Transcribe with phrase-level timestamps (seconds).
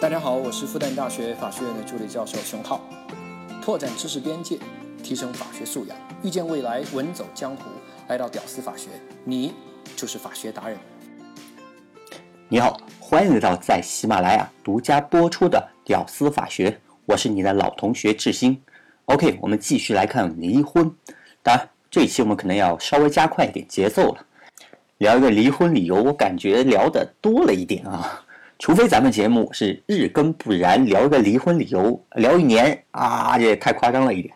[0.00, 2.80] 大家好，我是复旦大学法学院的助理教授熊浩。
[3.60, 4.56] 拓展知识边界，
[5.02, 7.64] 提升法学素养，遇见未来，稳走江湖。
[8.06, 8.90] 来到屌丝法学，
[9.24, 9.52] 你
[9.96, 10.78] 就是法学达人。
[12.48, 16.70] 你好，欢迎来到在喜马拉雅独家播出的《屌丝法学》，
[17.04, 18.62] 我是你的老同学志新。
[19.06, 20.88] OK，我们继续来看离婚。
[21.42, 24.24] 当然，这一期我们可能要稍微加快一点节奏了，
[24.98, 28.24] 聊一个离婚理由，我感觉聊的多了一点啊。
[28.58, 34.34] 除非咱们节目是日更不燃，聊个离婚理由聊一年啊，这也太夸张了一点。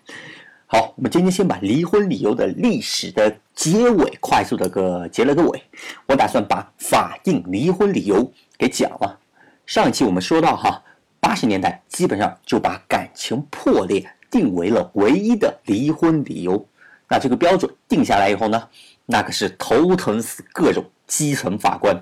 [0.67, 5.61] 好，我们今天先把离婚理由的历史的结尾快速的个结了个尾。
[6.07, 9.19] 我打算把法定离婚理由给讲了。
[9.67, 10.81] 上一期我们说到哈，
[11.19, 16.65] 八十年代基本上就把感情破裂定为了唯一的离婚理由。
[17.09, 18.69] 那这个标准定下来以后呢，
[19.05, 22.01] 那可是头疼死各种基层法官。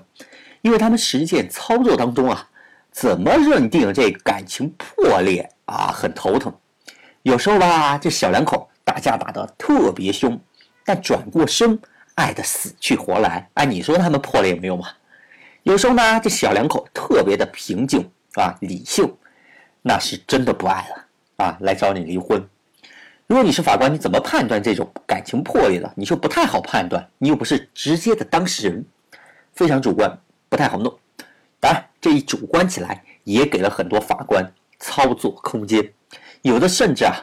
[0.61, 2.47] 因为他们实践操作当中啊，
[2.91, 6.53] 怎么认定这感情破裂啊，很头疼。
[7.23, 10.39] 有时候吧，这小两口打架打得特别凶，
[10.85, 11.79] 但转过身
[12.15, 13.47] 爱得死去活来。
[13.55, 14.87] 哎，你说他们破裂没有嘛？
[15.63, 19.11] 有时候呢，这小两口特别的平静啊，理性，
[19.81, 22.43] 那是真的不爱了啊，来找你离婚。
[23.27, 25.93] 如果你是法官，你怎么判断这种感情破裂的？
[25.95, 28.85] 你就不太好判断，你又不是直接的当事人，
[29.53, 30.19] 非常主观。
[30.51, 30.93] 不太好弄，
[31.61, 35.93] 当然这一主观起来也给了很多法官操作空间，
[36.41, 37.15] 有的甚至啊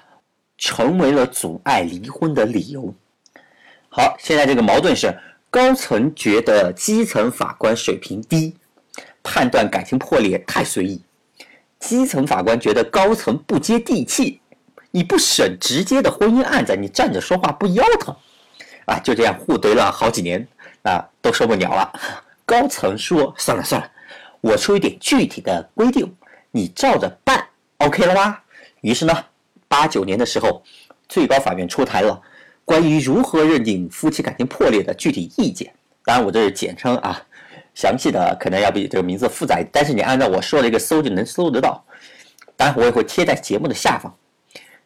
[0.57, 2.93] 成为了阻碍离婚的理由。
[3.91, 5.15] 好，现在这个矛盾是
[5.51, 8.57] 高层觉得基层法官水平低，
[9.23, 10.99] 判断感情破裂太随意；
[11.79, 14.41] 基层法官觉得高层不接地气，
[14.91, 18.17] 你不审直接的婚姻案子，你站着说话不腰疼
[18.87, 18.99] 啊！
[19.01, 20.49] 就这样互怼了好几年
[20.83, 21.93] 啊，都受不了了。
[22.49, 23.91] 高层说：“算了算了，
[24.41, 26.11] 我出一点具体的规定，
[26.51, 27.47] 你照着办
[27.77, 28.39] ，OK 了吗？”
[28.81, 29.13] 于是呢，
[29.69, 30.63] 八九年的时候，
[31.11, 32.19] 最高法院出台了
[32.65, 35.71] 关于如何认定夫妻感情破裂的具体意见。
[36.07, 37.21] 当然，我这是简称啊，
[37.75, 41.85] 详细的可能要比这个名字复杂，但是你按照我说的一个搜就能搜得到。
[42.57, 44.11] 当然，我也会贴在节目的下方。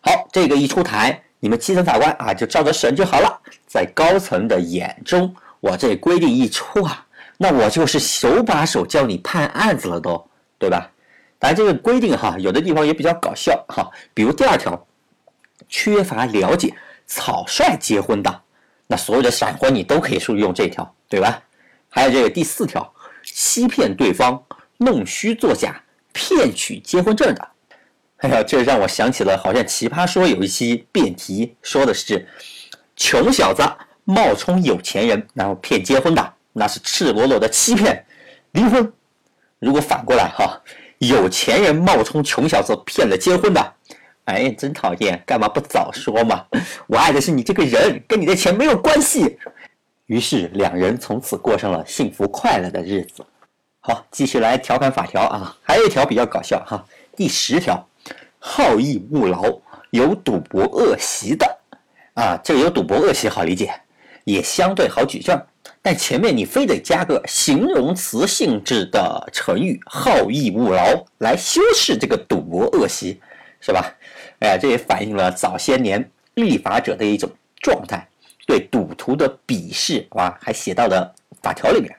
[0.00, 3.40] 好，这个一出台，你们基层法官啊就照着审就好了。
[3.68, 7.06] 在高层的眼中，我这规定一出啊。
[7.42, 10.24] 那我就是手把手教你判案子了，都
[10.60, 10.88] 对吧？
[11.40, 13.90] 当然这个规定哈，有的地方也比较搞笑哈。
[14.14, 14.86] 比如第二条，
[15.68, 16.72] 缺乏了解、
[17.04, 18.42] 草率结婚的，
[18.86, 21.42] 那所有的闪婚你都可以适用这条，对吧？
[21.88, 22.94] 还有这个第四条，
[23.24, 24.40] 欺骗对方、
[24.76, 25.82] 弄虚作假、
[26.12, 27.48] 骗取结婚证的。
[28.18, 32.24] 哎呀，这让我想起了，好像奇葩说有一期辩题说的是，
[32.94, 33.64] 穷小子
[34.04, 36.34] 冒充有钱人，然后骗结婚的。
[36.52, 38.04] 那是赤裸裸的欺骗，
[38.52, 38.92] 离婚。
[39.58, 40.60] 如果反过来哈，
[40.98, 43.72] 有钱人冒充穷小子骗了结婚的，
[44.24, 45.22] 哎，真讨厌！
[45.26, 46.44] 干嘛不早说嘛？
[46.86, 49.38] 我爱的是你这个人，跟你的钱没有关系。
[50.06, 53.24] 于是两人从此过上了幸福快乐的日子。
[53.80, 56.84] 好，继续来调侃法条啊，还有一条比较搞笑哈，
[57.16, 57.88] 第十条，
[58.38, 59.42] 好逸恶劳、
[59.90, 61.58] 有赌博恶习的
[62.14, 63.72] 啊，这个有赌博恶习好理解，
[64.24, 65.40] 也相对好举证。
[65.84, 73.20] 但前面你非得加个形容词性质的成语“好逸恶劳”来修饰这个赌博恶习，
[73.60, 73.92] 是吧？
[74.38, 77.28] 哎，这也反映了早些年立法者的一种
[77.60, 78.06] 状态，
[78.46, 81.12] 对赌徒的鄙视啊，还写到了
[81.42, 81.92] 法条里面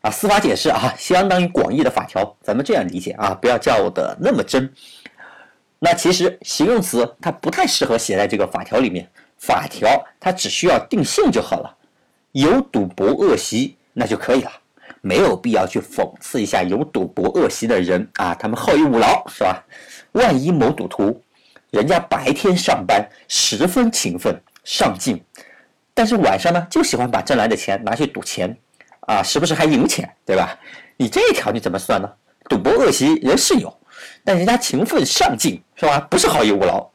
[0.00, 0.10] 啊。
[0.10, 4.72] 司法解释啊，相当于广义的法条，咱们这样理解啊，不要叫的那么真。
[5.78, 9.06] 那其实形容词它不太适合写在这个法条里面，
[9.36, 11.76] 法条它只需要定性就好了。
[12.32, 14.50] 有赌博恶习那就可以了，
[15.00, 19.62] 没有必要去讽刺一下有赌博恶习的人啊，他们好逸恶劳是吧？
[20.12, 21.22] 万一某赌徒，
[21.70, 25.22] 人家白天上班十分勤奋上进，
[25.94, 28.56] 但是晚上呢就喜欢把挣来的钱拿去赌钱，
[29.00, 30.58] 啊，时不时还赢钱，对吧？
[30.96, 32.10] 你这一条你怎么算呢？
[32.48, 33.74] 赌博恶习人是有，
[34.24, 36.00] 但人家勤奋上进是吧？
[36.10, 36.91] 不是好逸恶劳。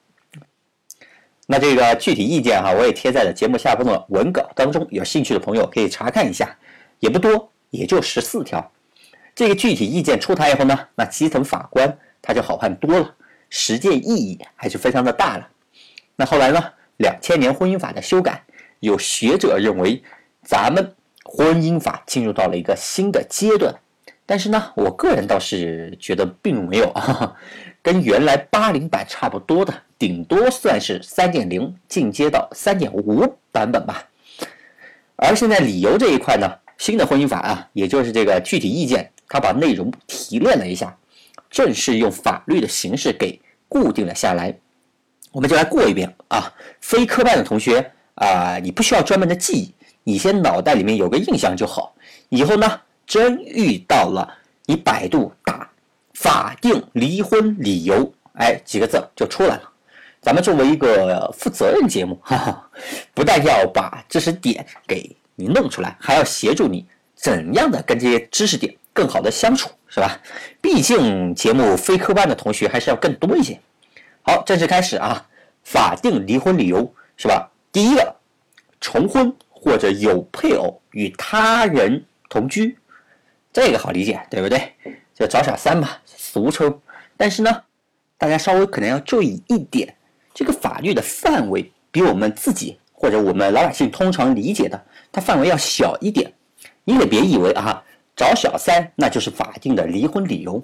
[1.50, 6.54] 那这个具体意见哈，我也贴在了节目下方的文稿当中，有兴趣的朋友可以查看一下，
[7.00, 8.72] 也不多，也就十四条。
[9.34, 13.16] 这个具体意见出台以后呢，那基层法官他就好判多了，
[13.50, 15.48] 实践意义还是非常的大了。
[16.18, 16.62] 那后来呢，
[16.98, 18.44] 两千年婚姻法的修改，
[18.82, 20.04] 有学者认为
[20.44, 23.74] 咱们婚姻法进入到了一个新的阶段，
[24.28, 27.34] 但是呢，我个人倒是觉得并没有啊。
[27.82, 34.06] 跟原来八零版差不多的，顶多算是三点零进阶到三点五版本吧。
[35.16, 40.94] 而现在理由这一块呢，新的婚姻法啊，也就是这个具体意见，它把内容提炼了一下，
[41.50, 43.40] 正式用法律的形式给
[43.70, 44.54] 固定了下来。
[45.32, 51.96] 我们就来过一遍啊，非科班的同学啊，你不需要专门的记忆，你先脑袋里面有个印象就好。
[52.28, 55.68] 以后呢，真遇到了，你百度打
[56.14, 59.72] 法定离婚理由，哎，几个字就出来了。
[60.22, 62.70] 咱们作为一个负责任节目，哈哈，
[63.14, 70.20] 不但要把知识点给你弄出来，还要协助你怎样的跟这些知识点更好的相处，是吧？
[70.60, 73.58] 毕竟节目非科班的同学还是要更多一些。
[74.24, 75.26] 好，正式开始啊！
[75.64, 77.50] 法定离婚理由是吧？
[77.72, 78.16] 第一个，
[78.82, 82.78] 重婚或者有配偶与他人同居，
[83.52, 84.74] 这个好理解，对不对？
[85.14, 86.80] 就找小三嘛，俗称。
[87.16, 87.62] 但是呢，
[88.18, 89.96] 大家稍微可能要注意一点，
[90.34, 96.32] 这个法律的范围比我们自己或者我们老百姓通常理解的，它范围要小一点。
[96.84, 97.84] 你可别以为啊，
[98.16, 100.64] 找小三那就是法定的离婚理由，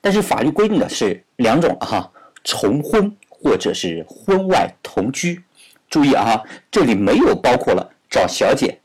[0.00, 2.10] 但是法律规定的是两种哈。
[2.44, 5.40] 重婚或者是婚外同居，
[5.88, 6.42] 注意啊，
[6.72, 8.76] 这里没有包括了找小姐、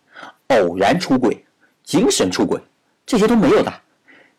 [0.49, 1.43] 偶然出轨、
[1.83, 2.61] 精神出轨，
[3.07, 3.73] 这些都没有的，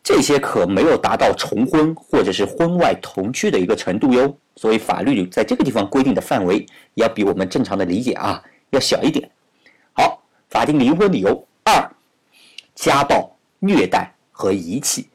[0.01, 4.33] 这些可没有达到重婚或者是婚外同居的一个程度哟。
[4.55, 9.29] 所以法律在这个地方规定的范围，要比我们正常的理解啊要小一点。
[9.91, 11.91] 好，法定离婚理由二：
[12.75, 15.09] 家暴、虐待和遗弃。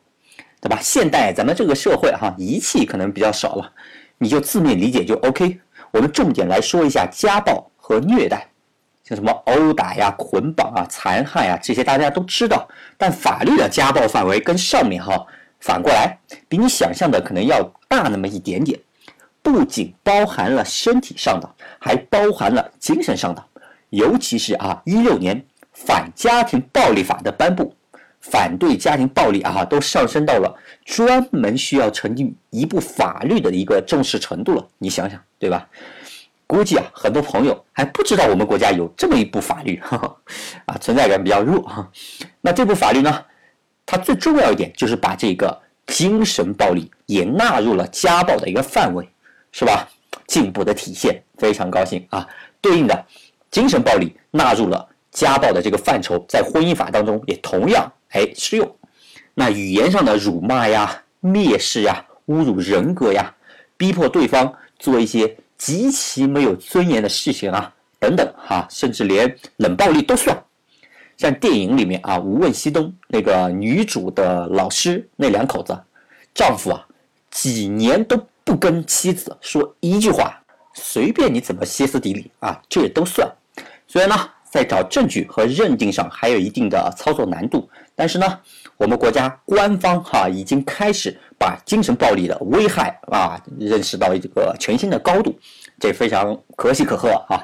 [0.61, 0.79] 对吧？
[0.81, 3.71] 现代咱们这个社会哈，遗弃可能比较少了，
[4.17, 5.61] 你就字面理解就 OK。
[5.91, 8.49] 我们重点来说一下家暴和虐待，
[9.05, 12.67] 像什么殴打呀、捆绑啊、残害啊这些大家都知道。
[12.97, 15.27] 但法律的家暴范围跟上面哈
[15.61, 16.19] 反过来，
[16.49, 18.79] 比你想象的可能要大那么一点点，
[19.43, 21.49] 不仅包含了身体上的，
[21.79, 23.45] 还包含了精神上的。
[23.91, 27.75] 尤其是啊，一六年反家庭暴力法的颁布。
[28.21, 34.67] 反对家庭暴力啊，都上升到了专门需要成立一部法律的一个重视程度了。
[34.79, 35.69] 你想想，对吧？
[36.47, 39.81] 估计啊，很多朋友还不知道我们国家有这么一部法律，
[40.67, 41.91] 啊，存在感比较弱哈。
[42.41, 43.25] 那这部法律呢，
[43.87, 49.09] 它最重要一点就是把这个精神暴力也纳入了家暴的一个范围，
[49.53, 49.89] 是吧？
[50.27, 52.27] 进步的体现，非常高兴啊。
[52.61, 53.05] 对应的，
[53.51, 57.91] 精神暴力纳入了家暴的这个范畴，在婚姻法当中也同样。
[58.11, 58.77] 哎，适用。
[59.35, 63.35] 那语言上的辱骂呀、蔑视呀、侮辱人格呀、
[63.77, 70.39] 逼迫对方做一些极其没有尊严的事情啊，等等哈，甚至连冷暴力都算。
[71.17, 75.75] 像电影里面啊，《无问西东》那个女主的老师那两口子，
[76.35, 76.87] 丈夫啊，
[77.31, 78.15] 几年都
[78.45, 80.39] 不跟妻子说一句话，
[80.75, 83.27] 随便你怎么歇斯底里啊，这也都算。
[83.89, 87.67] 虽然呢，在找证据和认定上还有一定的操作难度。
[87.95, 88.39] 但是呢，
[88.77, 95.39] 我们国家官方哈已经开始把精神暴力的危害啊认识到一个全新的高度，
[95.79, 97.39] 这非常可喜可贺啊。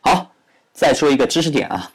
[0.00, 0.32] 好，
[0.72, 1.90] 再说一个知识点啊，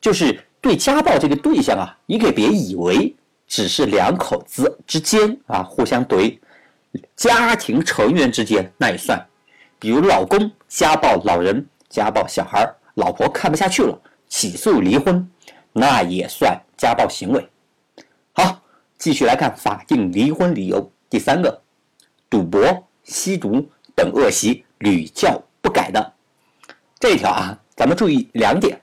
[0.00, 3.14] 就是对家暴这个对象啊，你可别以为
[3.46, 6.38] 只是两口子之间啊互相怼，
[7.16, 9.26] 家庭成员之间那也算，
[9.78, 15.28] 比如老公家暴老人、家暴小孩，老婆看不下去了，起诉离婚。
[15.72, 17.48] 那也算家暴行为。
[18.32, 18.62] 好，
[18.98, 20.90] 继续来看法定离婚理由。
[21.08, 21.62] 第三个，
[22.28, 22.62] 赌博、
[23.02, 26.12] 吸毒等恶习屡教不改的
[26.98, 28.80] 这一条啊，咱们注意两点：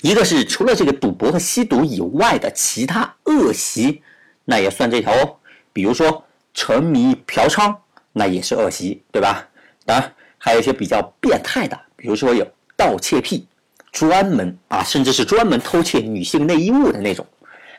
[0.00, 4.02] 一个是除了这个赌博和吸毒以外的其他恶习，
[4.44, 5.36] 那也算这条哦。
[5.72, 7.76] 比如说沉迷嫖娼，
[8.12, 9.46] 那也是恶习，对吧？
[9.84, 12.46] 当然，还有一些比较变态的，比如说有
[12.76, 13.46] 盗窃癖。
[13.92, 17.26] 专门啊，甚至是专门偷窃女性内衣物的那种，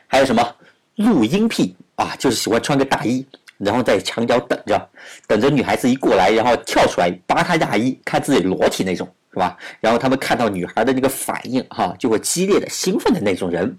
[0.08, 0.56] 还有什么
[0.98, 3.24] 录音癖啊，就是喜欢穿个大衣，
[3.56, 4.90] 然后在墙角等着，
[5.26, 9.56] 等着女孩子一过来，然后跳出来扒她大衣，看自己裸体那种，是吧？
[9.80, 13.78] 然后他们看到女孩的那个反应，哈，就会激烈的兴奋的那种人，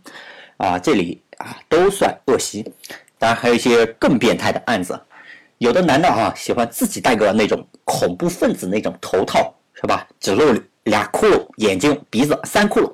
[0.57, 2.63] 啊，这里啊都算恶习。
[3.17, 4.97] 当然还有一些更变态的案子，
[5.57, 10.07] 有的男的啊喜欢自己戴个那种恐怖分子那种头套，是吧？
[10.19, 10.57] 只露。
[10.85, 12.91] 俩窟窿，眼睛、鼻子三窟窿，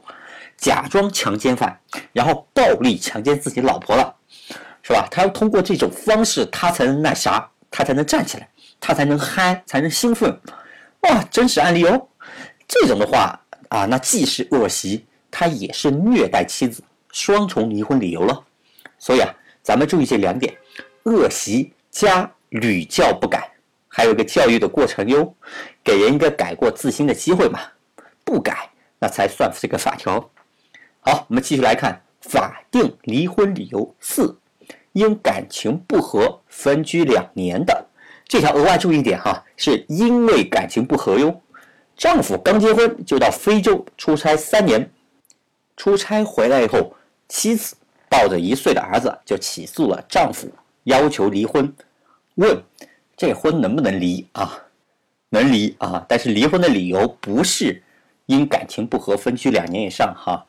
[0.65, 1.79] 假装强奸犯，
[2.12, 4.15] 然后暴力强奸自己老婆了，
[4.81, 5.07] 是吧？
[5.12, 10.36] 他要通过这种方式，他才能那啥，他才能站起来，他才能嗨，才能兴奋。
[11.01, 12.07] 哇，真实案例哦！
[12.67, 16.81] 这种的话啊，那既是恶习，他也是虐待妻子，
[17.12, 18.43] 双重离婚理由了。
[18.98, 19.31] 所以啊，
[19.62, 20.51] 咱们注意这两点：
[21.03, 23.51] 恶习加屡教不改，
[23.88, 25.31] 还有一个教育的过程哟，
[25.84, 27.60] 给人一个改过自新的机会嘛。
[28.24, 28.67] 不改，
[28.98, 30.27] 那才算这个法条。
[31.07, 34.35] 好，我们继续来看法定离婚理由四：
[34.93, 37.85] 因感情不和分居两年的。
[38.27, 41.39] 这条额外注意一点哈，是因为感情不和哟。
[41.95, 44.89] 丈夫刚结婚就到非洲出差三年，
[45.77, 46.91] 出差回来以后，
[47.27, 47.75] 妻子
[48.09, 50.50] 抱着一岁的儿子就起诉了丈夫，
[50.85, 51.71] 要求离婚。
[52.33, 52.59] 问
[53.15, 54.59] 这婚能不能离啊？
[55.29, 57.83] 能离啊，但是离婚的理由不是
[58.25, 60.43] 因感情不和分居两年以上哈，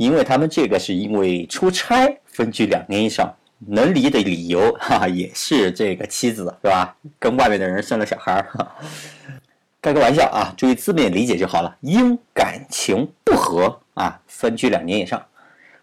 [0.00, 3.30] 因为他们这个是因为出差分居两年以上。
[3.66, 6.96] 能离的理由， 哈，也是这个妻子是吧？
[7.18, 8.66] 跟外面的人生了小孩儿，
[9.82, 11.76] 开个玩笑啊，注意字面理解就好了。
[11.82, 15.22] 因感情不和啊，分居两年以上。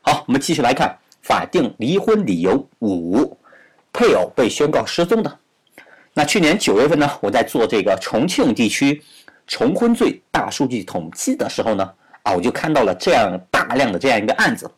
[0.02, 3.38] 好，我们继续来看法定离婚理由五：
[3.94, 5.38] 配偶被宣告失踪的。
[6.16, 9.04] 那去年九月份呢，我在做这个重庆地区
[9.46, 11.94] 重婚罪大数据统计的时候呢，
[12.28, 14.70] 啊，我就看到了这样大量的这样一个案子，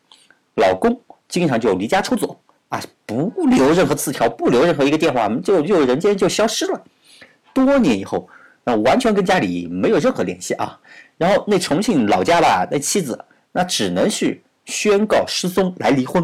[0.54, 2.38] 老公经常就离家出走。
[2.68, 6.80] 啊，不留任何字条，不留任何一个电话，就就人间就消失了。
[7.52, 8.28] 多年以后，
[8.62, 10.78] 那完全跟家里没有任何联系啊。
[11.18, 16.22] 然后那重庆老家吧，那妻子那只能是宣告失踪来离婚。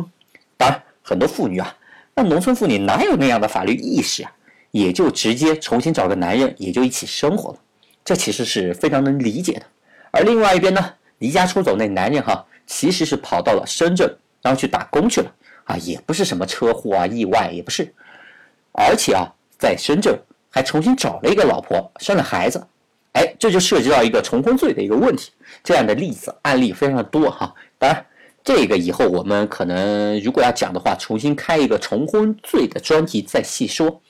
[0.56, 1.76] 当然，很多妇女啊，
[2.14, 4.30] 那农村妇女哪有那样的法律意识啊？
[4.70, 7.58] 也就直接重新找个男人，也就一起生活了。
[8.04, 9.62] 这其实是非常能理解的。
[10.12, 14.08] 而另外一边呢，离家出走那男人哈，其实是跑到了深圳，
[14.42, 15.32] 然后去打工去了。
[15.64, 17.92] 啊，也不是什么车祸啊、意外，也不是，
[18.70, 19.26] 而且啊，
[19.58, 20.16] 在深圳
[20.48, 22.64] 还重新找了一个老婆，生了孩子，
[23.14, 25.32] 哎，这就涉及到一个重婚罪的一个问题。
[25.64, 27.52] 这样的例子案例非常的多哈。
[27.78, 28.06] 当然，
[28.44, 34.00] 这个以后我们可能如果要讲的话，重新开一个重婚罪的专题再细说。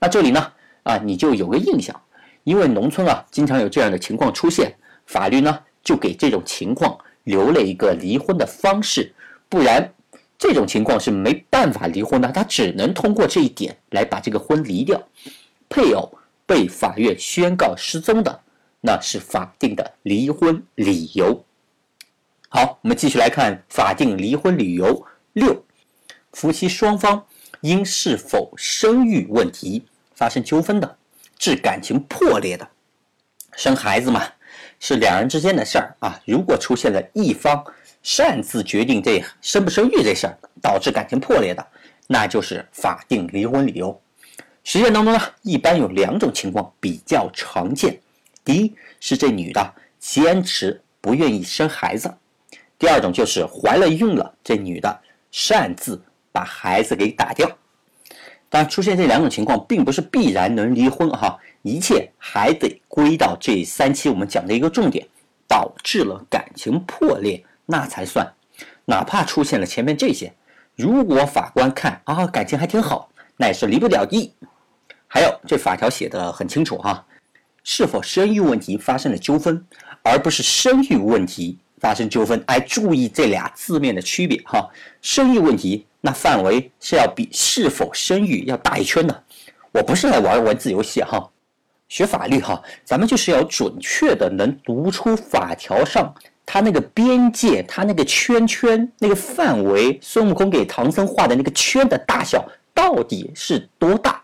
[0.00, 1.94] 那这里呢，啊，你就有个印象，
[2.42, 4.74] 因为农村啊经常有这样的情况出现，
[5.06, 5.56] 法律呢
[5.86, 9.14] 就给这种情况留了一个离婚的方式，
[9.48, 9.92] 不然。
[10.38, 15.02] 这种情况是没办法离婚的，他只能通过这一点来把这个婚离掉。
[15.70, 16.12] 配偶
[16.44, 18.42] 被法院宣告失踪的，
[18.82, 21.42] 那是法定的离婚理由。
[22.50, 25.64] 好，我们继续来看法定离婚理由六：
[26.32, 27.24] 夫妻双方
[27.62, 30.98] 因是否生育问题发生纠纷的，
[31.38, 32.68] 致感情破裂的。
[33.56, 34.22] 生孩子嘛，
[34.80, 36.20] 是两人之间的事儿啊。
[36.24, 37.64] 如果出现了一方，
[38.02, 41.66] 擅自决定这生不生育这事儿，导致感情破裂的，
[42.06, 44.00] 那就是法定离婚理由。
[44.62, 47.98] 实践当中呢，一般有两种情况比较常见：
[48.44, 52.08] 第一是这女的坚持不愿意生孩子；
[52.78, 56.00] 第二种就是怀了孕了，这女的擅自
[56.32, 57.48] 把孩子给打掉。
[58.48, 65.06] 当然，出现这两种情况，并不是必然能离婚哈，一切还得归到这三期我们讲的一个重点，
[65.48, 67.44] 导致了感情破裂。
[67.66, 68.32] 那才算，
[68.84, 70.32] 哪怕出现了前面这些，
[70.76, 74.32] 如果法官看啊感情还挺好，那也是离不了的。
[75.08, 77.04] 还有这法条写的很清楚哈，
[77.64, 79.66] 是否生育问题发生了纠纷，
[80.02, 82.40] 而不是生育问题发生纠纷。
[82.46, 84.70] 哎，注意这俩字面的区别哈，
[85.02, 89.24] 生育问题那范围是要比是否生育要大一圈的。
[89.72, 91.28] 我不是来玩文字游戏哈，
[91.88, 96.14] 学法律哈，咱们就是要准确的能读出法条上。
[96.46, 104.22] 他那个边界，他那个圈圈，那个范围，孙悟空给唐僧画的那个圈的大小到底是多大？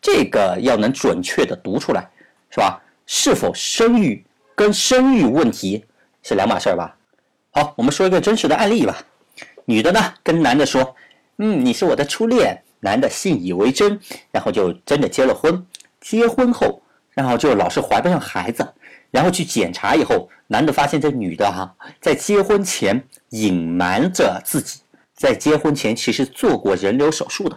[0.00, 2.10] 这个要能准确的读出来，
[2.50, 2.82] 是吧？
[3.06, 4.24] 是否生育
[4.56, 5.84] 跟生育问题
[6.24, 6.96] 是两码事儿吧？
[7.52, 8.98] 好，我们说一个真实的案例吧。
[9.64, 10.96] 女的呢跟男的说
[11.38, 14.00] ：“嗯，你是我的初恋。”男的信以为真，
[14.32, 15.64] 然后就真的结了婚。
[16.00, 18.66] 结婚后，然后就老是怀不上孩子。
[19.12, 24.80] 然后去检查以后，男的发现这女的哈，在结婚前隐瞒着自己，
[25.14, 27.56] 在结婚前其实做过人流手术的。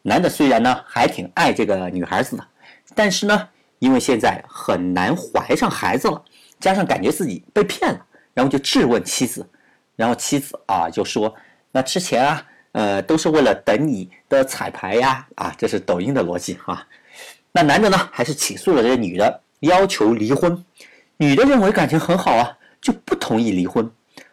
[0.00, 2.46] 男的虽然呢还挺爱这个女孩子的，
[2.94, 3.48] 但是呢，
[3.78, 6.24] 因为现在很难怀上孩子了，
[6.58, 9.46] 加上感觉自己被骗了，然后就质问妻子，
[9.96, 11.34] 然后妻子啊就说
[11.72, 16.86] ：“那之前啊，呃，都是为了等你的彩排呀，啊，这是抖音的逻辑哈。”
[17.52, 20.64] 那男的呢，还是起诉了这个女的，要求离婚。
[21.18, 23.88] 女的认为感情很好啊，就不同意离婚。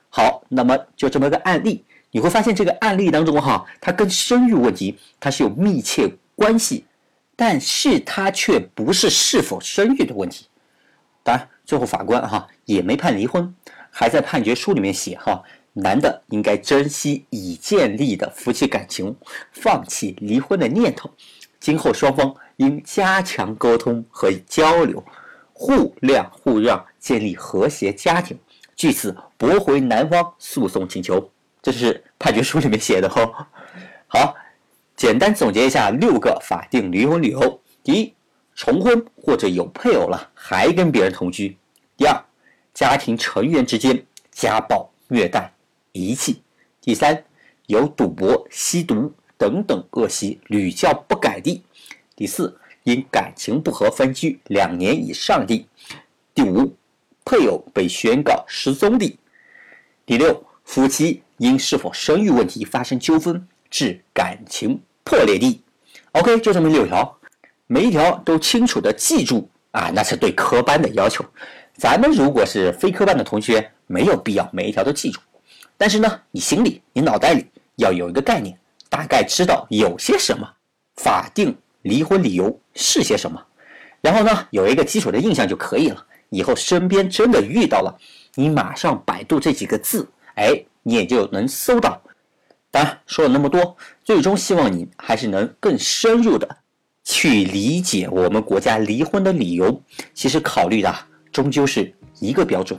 [0.10, 6.86] 好，那么就这么个案例，你会发现这个案例当中哈，它跟生育问题它是有密切关系，
[7.36, 10.48] 但是它却不是是否生育的问题。
[11.22, 13.54] 当然，最后法官哈也没判离婚，
[13.92, 19.16] 还在判决书里面写哈，男的应该珍惜已建立的夫妻感情，
[19.52, 21.10] 放弃离婚的念头，
[21.60, 25.04] 今后双方应加强沟通和交流。
[25.54, 28.40] 互谅互让，建立和谐家庭，
[28.78, 31.30] 据此驳回男方诉讼请求。
[31.62, 33.46] 这是判决书里面写的哦。
[34.08, 34.34] 好，
[34.96, 38.14] 简单总结一下六个法定离婚理由：第一，
[38.56, 41.58] 重婚或者有配偶了还跟别人同居；
[41.98, 42.24] 第二，
[42.74, 45.52] 家庭成员之间家暴、虐待、
[45.92, 46.34] 遗弃；
[46.82, 47.24] 第三，
[47.68, 51.62] 有赌博、吸毒等等恶习屡教不改的；
[52.16, 55.66] 第四，因感情不和分居两年以上的；
[56.34, 56.76] 第五，
[57.26, 59.18] 配偶被宣告失踪的；
[60.06, 64.82] 第六，夫妻因是否生育问题发生纠纷致感情。
[65.04, 65.64] 破裂的
[66.12, 67.18] ，OK，就这么六条，
[67.66, 71.26] 每一条都清楚的记住啊，那是对科班的要求。
[71.74, 75.20] 咱们如果是非科班的同学，没有必要每一条都记住。
[75.80, 77.46] 但是呢，你心里、你脑袋里
[77.78, 78.60] 要有一个概念，
[78.90, 80.46] 大概知道有些什么
[80.98, 83.42] 法定离婚理由是些什么，
[84.02, 86.06] 然后呢，有一个基础的印象就可以了。
[86.32, 87.98] 以后身边真的遇到了，
[88.36, 90.06] 你马上百度这几个字，
[90.36, 92.00] 哎，你也就能搜到。
[92.70, 96.58] 当然说了那么多，最终希望你还是能更深入的
[97.06, 99.82] 去理解我们国家离婚的理由。
[100.14, 100.94] 其实考虑的
[101.32, 102.78] 终究是一个标准：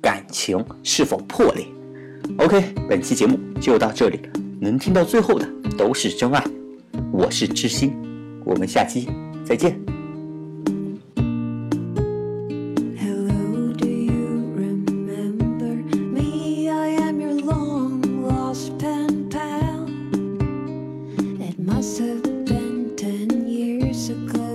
[0.00, 1.66] 感情是否破裂。
[2.42, 4.30] OK，本期节目就到这里了，
[4.60, 6.44] 能听到最后的都是真爱。
[7.12, 7.92] 我是知心，
[8.44, 9.08] 我们下期
[9.44, 9.80] 再见。
[21.58, 24.51] must have been ten years ago.